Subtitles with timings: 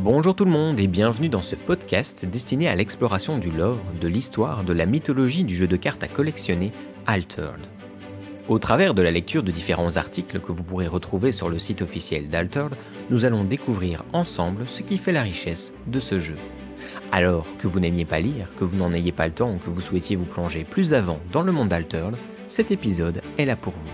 [0.00, 4.06] Bonjour tout le monde et bienvenue dans ce podcast destiné à l'exploration du lore, de
[4.06, 6.70] l'histoire, de la mythologie du jeu de cartes à collectionner
[7.06, 7.62] Altered.
[8.46, 11.82] Au travers de la lecture de différents articles que vous pourrez retrouver sur le site
[11.82, 12.76] officiel d'Altered,
[13.10, 16.36] nous allons découvrir ensemble ce qui fait la richesse de ce jeu.
[17.10, 19.68] Alors que vous n'aimiez pas lire, que vous n'en ayez pas le temps ou que
[19.68, 22.14] vous souhaitiez vous plonger plus avant dans le monde d'Altered,
[22.46, 23.90] cet épisode est là pour vous.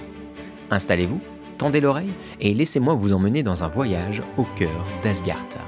[0.71, 1.23] Installez-vous,
[1.57, 2.12] tendez l'oreille
[2.43, 5.61] et laissez-moi vous emmener dans un voyage au cœur d'Asgartha.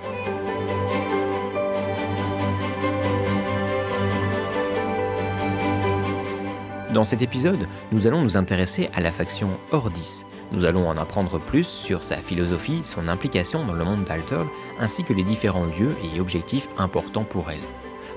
[6.96, 10.24] Dans cet épisode, nous allons nous intéresser à la faction Ordis.
[10.50, 14.44] Nous allons en apprendre plus sur sa philosophie, son implication dans le monde d'Alter,
[14.80, 17.60] ainsi que les différents lieux et objectifs importants pour elle.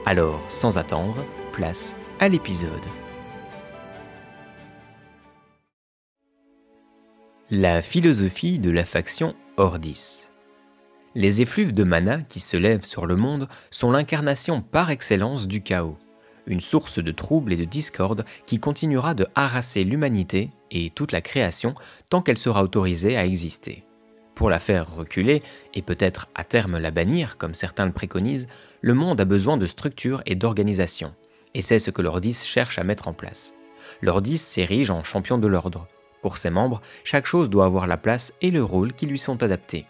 [0.05, 2.86] Alors, sans attendre, place à l'épisode.
[7.52, 10.30] La philosophie de la faction Ordis.
[11.16, 15.62] Les effluves de mana qui se lèvent sur le monde sont l'incarnation par excellence du
[15.62, 15.98] chaos
[16.50, 21.22] une source de troubles et de discorde qui continuera de harasser l'humanité et toute la
[21.22, 21.74] création
[22.10, 23.86] tant qu'elle sera autorisée à exister.
[24.36, 28.48] Pour la faire reculer, et peut-être à terme la bannir, comme certains le préconisent,
[28.82, 31.14] le monde a besoin de structure et d'organisation,
[31.54, 33.54] et c'est ce que l'Ordis cherche à mettre en place.
[34.02, 35.88] L'Ordis s'érige en champion de l'ordre.
[36.22, 39.44] Pour ses membres, chaque chose doit avoir la place et le rôle qui lui sont
[39.44, 39.86] adaptés.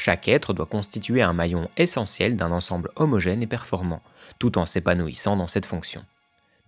[0.00, 4.00] Chaque être doit constituer un maillon essentiel d'un ensemble homogène et performant,
[4.38, 6.02] tout en s'épanouissant dans cette fonction.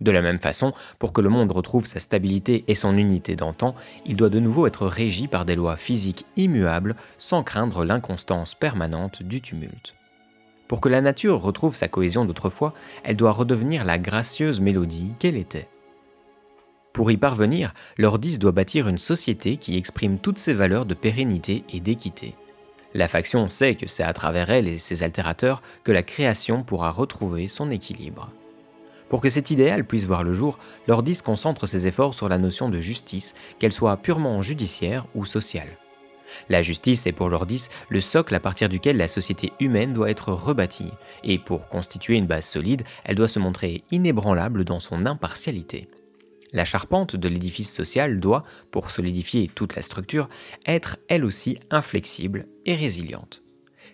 [0.01, 3.73] De la même façon, pour que le monde retrouve sa stabilité et son unité d'antan,
[4.05, 9.23] il doit de nouveau être régi par des lois physiques immuables sans craindre l'inconstance permanente
[9.23, 9.95] du tumulte.
[10.67, 15.37] Pour que la nature retrouve sa cohésion d'autrefois, elle doit redevenir la gracieuse mélodie qu'elle
[15.37, 15.67] était.
[16.93, 21.63] Pour y parvenir, l'Ordis doit bâtir une société qui exprime toutes ses valeurs de pérennité
[21.73, 22.35] et d'équité.
[22.93, 26.91] La faction sait que c'est à travers elle et ses altérateurs que la création pourra
[26.91, 28.29] retrouver son équilibre.
[29.09, 32.69] Pour que cet idéal puisse voir le jour, l'Ordis concentre ses efforts sur la notion
[32.69, 35.69] de justice, qu'elle soit purement judiciaire ou sociale.
[36.49, 40.31] La justice est pour l'Ordis le socle à partir duquel la société humaine doit être
[40.31, 40.91] rebâtie,
[41.23, 45.87] et pour constituer une base solide, elle doit se montrer inébranlable dans son impartialité.
[46.53, 50.29] La charpente de l'édifice social doit, pour solidifier toute la structure,
[50.65, 53.43] être elle aussi inflexible et résiliente.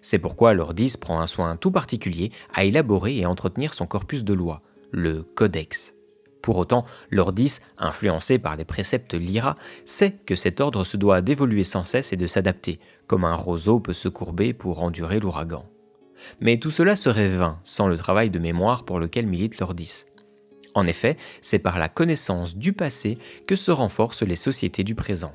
[0.01, 4.33] C'est pourquoi l'Ordis prend un soin tout particulier à élaborer et entretenir son corpus de
[4.33, 4.61] lois,
[4.91, 5.95] le Codex.
[6.41, 9.55] Pour autant, l'Ordis, influencé par les préceptes Lyra,
[9.85, 13.79] sait que cet ordre se doit d'évoluer sans cesse et de s'adapter, comme un roseau
[13.79, 15.65] peut se courber pour endurer l'ouragan.
[16.41, 20.05] Mais tout cela serait vain sans le travail de mémoire pour lequel milite l'Ordis.
[20.75, 25.33] En effet, c'est par la connaissance du passé que se renforcent les sociétés du présent.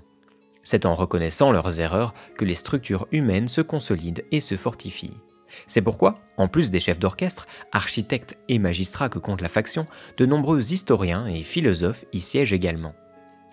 [0.62, 5.18] C'est en reconnaissant leurs erreurs que les structures humaines se consolident et se fortifient.
[5.66, 9.86] C'est pourquoi, en plus des chefs d'orchestre, architectes et magistrats que compte la faction,
[10.16, 12.94] de nombreux historiens et philosophes y siègent également.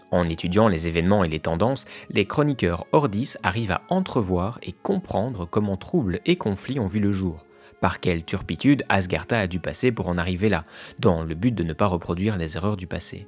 [0.10, 5.46] En étudiant les événements et les tendances, les chroniqueurs Ordis arrivent à entrevoir et comprendre
[5.46, 7.46] comment troubles et conflits ont vu le jour,
[7.82, 10.64] par quelle turpitude Asgartha a dû passer pour en arriver là,
[11.00, 13.28] dans le but de ne pas reproduire les erreurs du passé.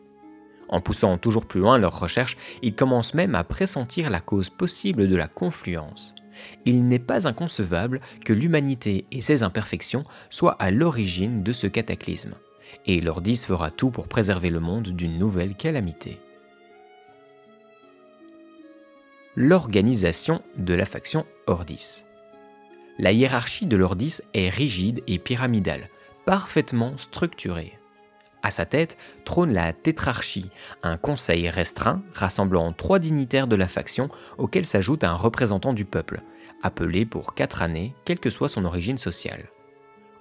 [0.70, 5.08] En poussant toujours plus loin leurs recherches, ils commencent même à pressentir la cause possible
[5.08, 6.16] de la confluence.
[6.66, 12.36] Il n'est pas inconcevable que l'humanité et ses imperfections soient à l'origine de ce cataclysme,
[12.86, 16.20] et l'Ordis fera tout pour préserver le monde d'une nouvelle calamité.
[19.36, 22.06] L'organisation de la faction Ordis
[23.00, 25.90] la hiérarchie de l'Ordis est rigide et pyramidale,
[26.26, 27.78] parfaitement structurée.
[28.44, 30.50] À sa tête trône la tétrarchie,
[30.84, 36.22] un conseil restreint rassemblant trois dignitaires de la faction auquel s'ajoute un représentant du peuple,
[36.62, 39.50] appelé pour quatre années, quelle que soit son origine sociale.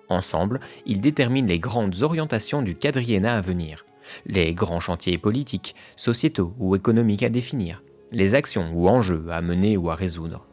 [0.09, 3.87] Ensemble, ils déterminent les grandes orientations du quadriennat à venir,
[4.27, 9.77] les grands chantiers politiques, sociétaux ou économiques à définir, les actions ou enjeux à mener
[9.77, 10.47] ou à résoudre.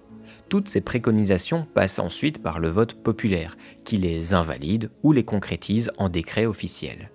[0.50, 5.92] Toutes ces préconisations passent ensuite par le vote populaire, qui les invalide ou les concrétise
[6.00, 7.12] en décret officiel.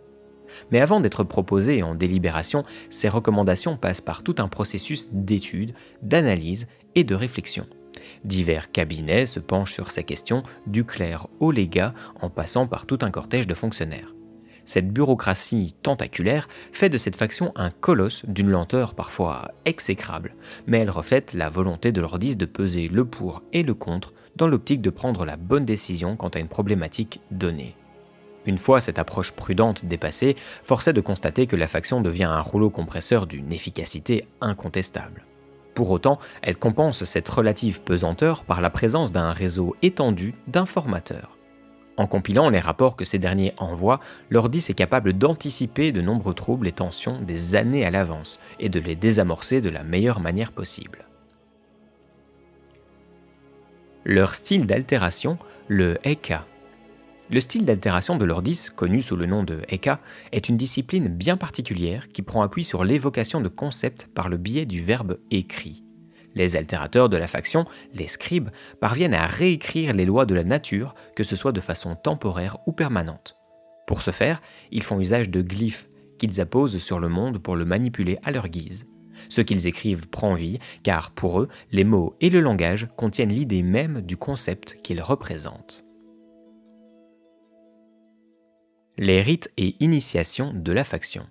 [0.70, 6.68] Mais avant d'être proposées en délibération, ces recommandations passent par tout un processus d'étude, d'analyse
[6.94, 7.66] et de réflexion.
[8.24, 12.98] Divers cabinets se penchent sur ces questions, du clerc au légat, en passant par tout
[13.02, 14.14] un cortège de fonctionnaires.
[14.64, 20.34] Cette bureaucratie tentaculaire fait de cette faction un colosse d'une lenteur parfois exécrable,
[20.66, 24.48] mais elle reflète la volonté de l'Ordis de peser le pour et le contre dans
[24.48, 27.76] l'optique de prendre la bonne décision quant à une problématique donnée.
[28.46, 32.40] Une fois cette approche prudente dépassée, force est de constater que la faction devient un
[32.40, 35.24] rouleau compresseur d'une efficacité incontestable.
[35.74, 41.36] Pour autant, elle compense cette relative pesanteur par la présence d'un réseau étendu d'informateurs.
[41.96, 46.66] En compilant les rapports que ces derniers envoient, l'Ordis est capable d'anticiper de nombreux troubles
[46.66, 51.06] et tensions des années à l'avance et de les désamorcer de la meilleure manière possible.
[54.04, 55.38] Leur style d'altération,
[55.68, 56.44] le ECA.
[57.30, 60.00] Le style d'altération de l'Ordis, connu sous le nom de ECA,
[60.32, 64.66] est une discipline bien particulière qui prend appui sur l'évocation de concepts par le biais
[64.66, 65.83] du verbe écrit.
[66.34, 67.64] Les altérateurs de la faction,
[67.94, 68.50] les scribes,
[68.80, 72.72] parviennent à réécrire les lois de la nature, que ce soit de façon temporaire ou
[72.72, 73.36] permanente.
[73.86, 74.40] Pour ce faire,
[74.70, 75.88] ils font usage de glyphes
[76.18, 78.86] qu'ils apposent sur le monde pour le manipuler à leur guise.
[79.28, 83.62] Ce qu'ils écrivent prend vie, car pour eux, les mots et le langage contiennent l'idée
[83.62, 85.84] même du concept qu'ils représentent.
[88.98, 91.26] Les rites et initiations de la faction.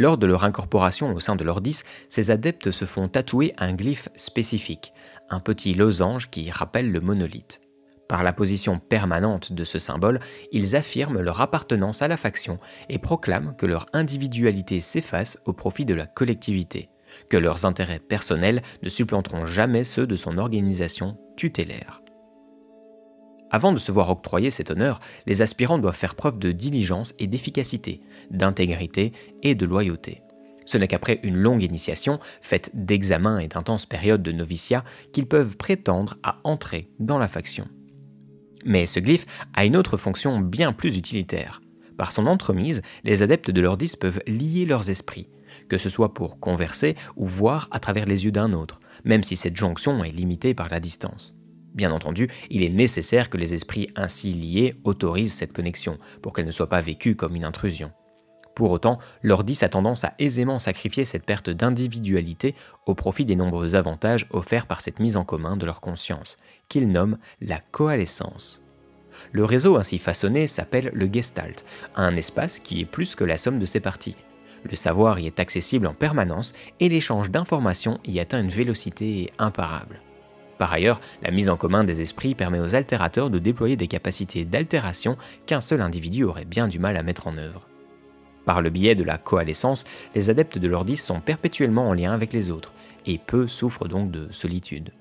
[0.00, 4.08] Lors de leur incorporation au sein de l'Ordis, ces adeptes se font tatouer un glyphe
[4.16, 4.94] spécifique,
[5.28, 7.60] un petit losange qui rappelle le monolithe.
[8.08, 10.20] Par la position permanente de ce symbole,
[10.52, 12.58] ils affirment leur appartenance à la faction
[12.88, 16.88] et proclament que leur individualité s'efface au profit de la collectivité,
[17.28, 22.00] que leurs intérêts personnels ne supplanteront jamais ceux de son organisation tutélaire.
[23.50, 27.26] Avant de se voir octroyer cet honneur, les aspirants doivent faire preuve de diligence et
[27.26, 28.00] d'efficacité,
[28.30, 29.12] d'intégrité
[29.42, 30.22] et de loyauté.
[30.66, 35.56] Ce n'est qu'après une longue initiation, faite d'examens et d'intenses périodes de noviciat, qu'ils peuvent
[35.56, 37.66] prétendre à entrer dans la faction.
[38.64, 41.60] Mais ce glyphe a une autre fonction bien plus utilitaire.
[41.98, 45.28] Par son entremise, les adeptes de l'Ordis peuvent lier leurs esprits,
[45.68, 49.34] que ce soit pour converser ou voir à travers les yeux d'un autre, même si
[49.34, 51.34] cette jonction est limitée par la distance.
[51.74, 56.46] Bien entendu, il est nécessaire que les esprits ainsi liés autorisent cette connexion pour qu'elle
[56.46, 57.92] ne soit pas vécue comme une intrusion.
[58.54, 62.54] Pour autant, l'Ordis a tendance à aisément sacrifier cette perte d'individualité
[62.86, 66.36] au profit des nombreux avantages offerts par cette mise en commun de leur conscience,
[66.68, 68.62] qu'ils nomment la coalescence.
[69.32, 71.64] Le réseau ainsi façonné s'appelle le Gestalt,
[71.94, 74.16] un espace qui est plus que la somme de ses parties.
[74.68, 80.00] Le savoir y est accessible en permanence et l'échange d'informations y atteint une vélocité imparable.
[80.60, 84.44] Par ailleurs, la mise en commun des esprits permet aux altérateurs de déployer des capacités
[84.44, 85.16] d'altération
[85.46, 87.66] qu'un seul individu aurait bien du mal à mettre en œuvre.
[88.44, 89.84] Par le biais de la coalescence,
[90.14, 92.74] les adeptes de l'ordis sont perpétuellement en lien avec les autres,
[93.06, 94.92] et peu souffrent donc de solitude.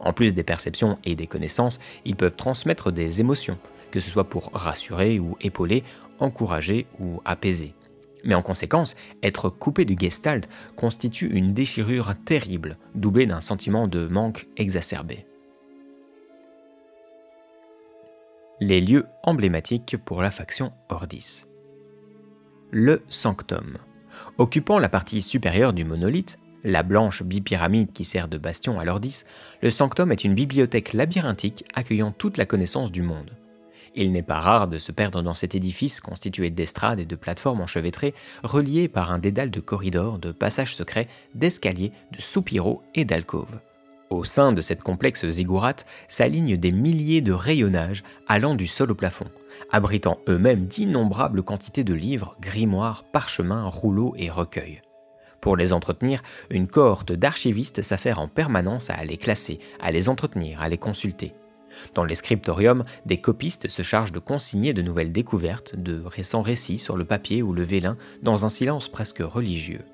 [0.00, 3.58] En plus des perceptions et des connaissances, ils peuvent transmettre des émotions,
[3.90, 5.84] que ce soit pour rassurer ou épauler,
[6.20, 7.74] encourager ou apaiser.
[8.24, 14.06] Mais en conséquence, être coupé du gestalt constitue une déchirure terrible, doublée d'un sentiment de
[14.06, 15.26] manque exacerbé.
[18.60, 21.46] Les lieux emblématiques pour la faction Ordis.
[22.70, 23.78] Le sanctum.
[24.38, 29.24] Occupant la partie supérieure du monolithe, la blanche bipyramide qui sert de bastion à l'Ordis,
[29.62, 33.36] le sanctum est une bibliothèque labyrinthique accueillant toute la connaissance du monde.
[33.94, 37.60] Il n'est pas rare de se perdre dans cet édifice constitué d'estrades et de plateformes
[37.60, 43.60] enchevêtrées, reliées par un dédale de corridors, de passages secrets, d'escaliers, de soupiraux et d'alcôves.
[44.08, 48.94] Au sein de cette complexe ziggourate s'alignent des milliers de rayonnages allant du sol au
[48.94, 49.28] plafond,
[49.70, 54.82] abritant eux-mêmes d'innombrables quantités de livres, grimoires, parchemins, rouleaux et recueils.
[55.40, 60.60] Pour les entretenir, une cohorte d'archivistes s'affaire en permanence à les classer, à les entretenir,
[60.60, 61.32] à les consulter.
[61.94, 66.78] Dans les scriptoriums, des copistes se chargent de consigner de nouvelles découvertes, de récents récits
[66.78, 69.84] sur le papier ou le vélin, dans un silence presque religieux.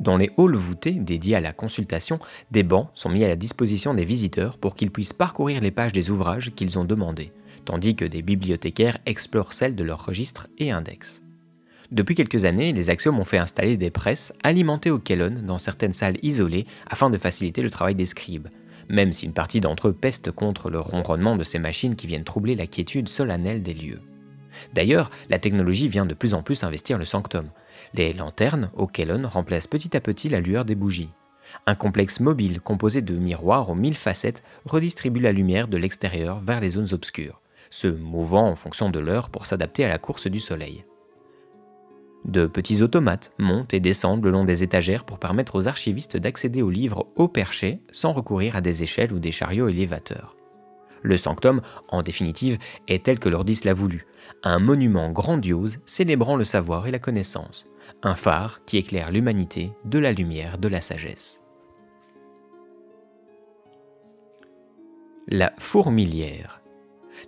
[0.00, 2.18] Dans les halls voûtés dédiés à la consultation,
[2.50, 5.92] des bancs sont mis à la disposition des visiteurs pour qu'ils puissent parcourir les pages
[5.92, 7.32] des ouvrages qu'ils ont demandés,
[7.64, 11.22] tandis que des bibliothécaires explorent celles de leurs registres et index.
[11.92, 15.92] Depuis quelques années, les Axiom ont fait installer des presses alimentées au Kellon dans certaines
[15.92, 18.48] salles isolées afin de faciliter le travail des scribes,
[18.92, 22.24] même si une partie d'entre eux peste contre le ronronnement de ces machines qui viennent
[22.24, 24.02] troubler la quiétude solennelle des lieux.
[24.74, 27.48] D'ailleurs, la technologie vient de plus en plus investir le sanctum.
[27.94, 31.08] Les lanternes au Kellon remplacent petit à petit la lueur des bougies.
[31.66, 36.60] Un complexe mobile composé de miroirs aux mille facettes redistribue la lumière de l'extérieur vers
[36.60, 40.38] les zones obscures, se mouvant en fonction de l'heure pour s'adapter à la course du
[40.38, 40.84] soleil.
[42.24, 46.62] De petits automates montent et descendent le long des étagères pour permettre aux archivistes d'accéder
[46.62, 50.36] aux livres au perché sans recourir à des échelles ou des chariots élévateurs.
[51.02, 54.06] Le sanctum, en définitive, est tel que l'Ordis l'a voulu,
[54.44, 57.66] un monument grandiose célébrant le savoir et la connaissance,
[58.04, 61.42] un phare qui éclaire l'humanité de la lumière de la sagesse.
[65.28, 66.62] La fourmilière.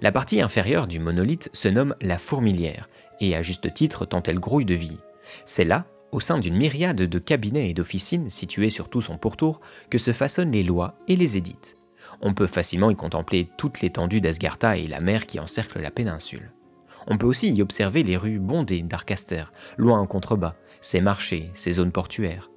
[0.02, 2.88] La partie inférieure du monolithe se nomme la fourmilière
[3.20, 4.98] et à juste titre tant elle grouille de vie.
[5.44, 9.60] C'est là, au sein d'une myriade de cabinets et d'officines situés sur tout son pourtour
[9.90, 11.74] que se façonnent les lois et les édits.
[12.20, 16.52] On peut facilement y contempler toute l'étendue d'Asgartha et la mer qui encercle la péninsule.
[17.06, 19.44] On peut aussi y observer les rues bondées d'Arcaster,
[19.76, 22.50] loin en contrebas, ses marchés, ses zones portuaires.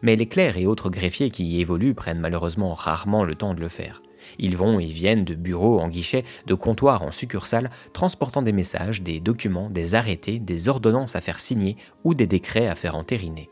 [0.00, 3.60] Mais les clercs et autres greffiers qui y évoluent prennent malheureusement rarement le temps de
[3.60, 4.02] le faire.
[4.38, 9.02] Ils vont et viennent de bureaux en guichet, de comptoirs en succursales, transportant des messages,
[9.02, 13.48] des documents, des arrêtés, des ordonnances à faire signer ou des décrets à faire entériner.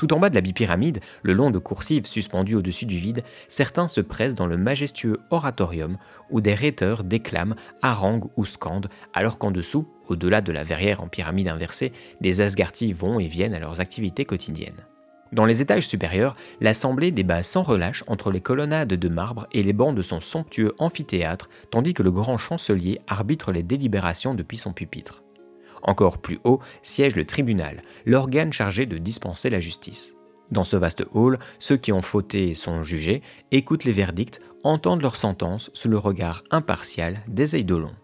[0.00, 3.86] Tout en bas de la bipyramide, le long de coursives suspendues au-dessus du vide, certains
[3.86, 5.98] se pressent dans le majestueux oratorium
[6.30, 11.08] où des rhéteurs déclament, haranguent ou scandent, alors qu'en dessous, au-delà de la verrière en
[11.08, 11.92] pyramide inversée,
[12.22, 14.86] les Asgartis vont et viennent à leurs activités quotidiennes.
[15.32, 19.72] Dans les étages supérieurs, l'assemblée débat sans relâche entre les colonnades de marbre et les
[19.72, 24.72] bancs de son somptueux amphithéâtre, tandis que le grand chancelier arbitre les délibérations depuis son
[24.72, 25.22] pupitre.
[25.82, 30.14] Encore plus haut siège le tribunal, l'organe chargé de dispenser la justice.
[30.50, 33.22] Dans ce vaste hall, ceux qui ont fauté sont jugés,
[33.52, 37.94] écoutent les verdicts, entendent leurs sentences sous le regard impartial des Eidolons.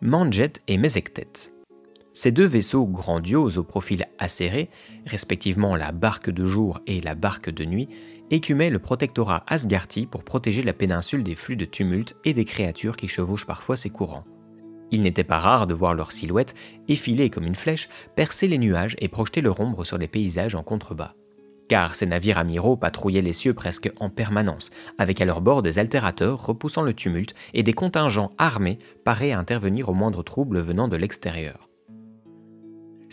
[0.00, 1.55] Manjet et Mesektet.
[2.16, 4.70] Ces deux vaisseaux grandioses au profil acéré,
[5.04, 7.90] respectivement la barque de jour et la barque de nuit,
[8.30, 12.96] écumaient le protectorat Asgarti pour protéger la péninsule des flux de tumulte et des créatures
[12.96, 14.24] qui chevauchent parfois ses courants.
[14.90, 16.54] Il n'était pas rare de voir leurs silhouettes,
[16.88, 20.62] effilées comme une flèche, percer les nuages et projeter leur ombre sur les paysages en
[20.62, 21.12] contrebas.
[21.68, 25.78] Car ces navires amiraux patrouillaient les cieux presque en permanence, avec à leur bord des
[25.78, 30.88] altérateurs repoussant le tumulte et des contingents armés parés à intervenir au moindre trouble venant
[30.88, 31.65] de l'extérieur.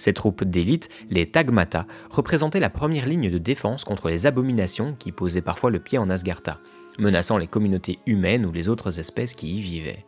[0.04, 5.14] Ces troupes d'élite, les Tagmata, représentaient la première ligne de défense contre les abominations qui
[5.14, 6.60] posaient parfois le pied en Asgartha,
[7.00, 10.06] menaçant les communautés humaines ou les autres espèces qui y vivaient.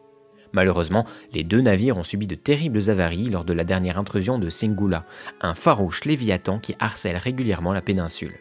[0.52, 4.50] Malheureusement, les deux navires ont subi de terribles avaries lors de la dernière intrusion de
[4.50, 5.06] Singula,
[5.40, 8.36] un farouche léviathan qui harcèle régulièrement la péninsule.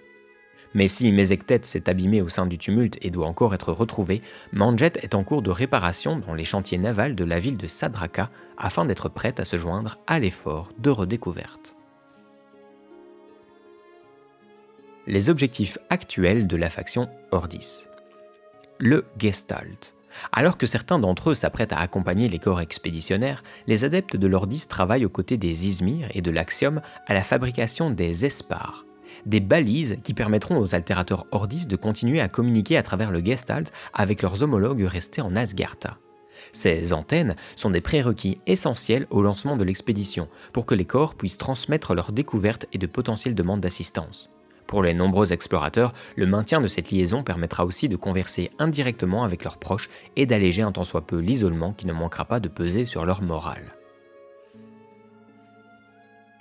[0.75, 4.21] Mais si Mesektet s'est abîmé au sein du tumulte et doit encore être retrouvé,
[4.53, 8.29] Manjet est en cours de réparation dans les chantiers navals de la ville de Sadraka
[8.59, 11.77] afin d'être prête à se joindre à l'effort de redécouverte.
[15.07, 17.87] Les objectifs actuels de la faction Ordis.
[18.81, 19.95] Le Gestalt.
[20.33, 24.67] Alors que certains d'entre eux s'apprêtent à accompagner les corps expéditionnaires, les adeptes de l'Ordis
[24.67, 28.85] travaillent aux côtés des Izmir et de l'Axiom à la fabrication des Espars,
[29.27, 33.73] des balises qui permettront aux altérateurs Ordis de continuer à communiquer à travers le Gestalt
[33.93, 35.99] avec leurs homologues restés en Asgartha.
[36.53, 41.39] Ces antennes sont des prérequis essentiels au lancement de l'expédition pour que les corps puissent
[41.39, 44.31] transmettre leurs découvertes et de potentielles demandes d'assistance.
[44.67, 49.45] Pour les nombreux explorateurs, le maintien de cette liaison permettra aussi de converser indirectement avec
[49.45, 52.85] leurs proches et d'alléger un tant soit peu l'isolement qui ne manquera pas de peser
[52.85, 53.75] sur leur morale.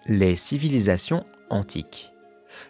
[0.07, 2.12] Les civilisations antiques.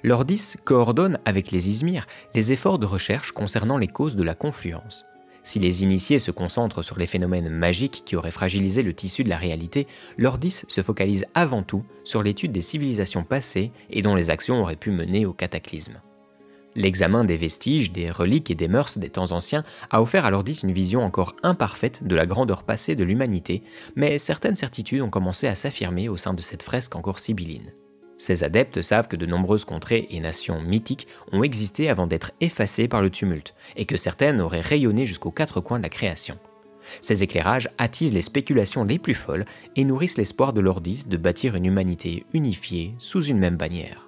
[0.03, 5.05] L'Ordis coordonne avec les Izmir les efforts de recherche concernant les causes de la confluence.
[5.43, 9.29] Si les initiés se concentrent sur les phénomènes magiques qui auraient fragilisé le tissu de
[9.29, 9.87] la réalité,
[10.17, 14.77] l'Ordis se focalise avant tout sur l'étude des civilisations passées et dont les actions auraient
[14.77, 15.99] pu mener au cataclysme.
[16.75, 20.61] L'examen des vestiges, des reliques et des mœurs des temps anciens a offert à l'Ordis
[20.63, 23.63] une vision encore imparfaite de la grandeur passée de l'humanité,
[23.95, 27.73] mais certaines certitudes ont commencé à s'affirmer au sein de cette fresque encore sibylline.
[28.17, 32.87] Ces adeptes savent que de nombreuses contrées et nations mythiques ont existé avant d'être effacées
[32.87, 36.37] par le tumulte, et que certaines auraient rayonné jusqu'aux quatre coins de la création.
[37.01, 41.55] Ces éclairages attisent les spéculations les plus folles et nourrissent l'espoir de l'Ordis de bâtir
[41.55, 44.02] une humanité unifiée sous une même bannière.